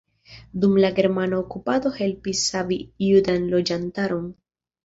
Dum 0.63 0.71
la 0.83 0.89
germana 0.99 1.37
okupado 1.41 1.91
helpis 1.99 2.43
savi 2.55 2.81
judan 3.11 3.47
loĝantaron. 3.55 4.27